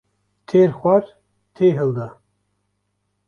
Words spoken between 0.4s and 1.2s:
Têr xwar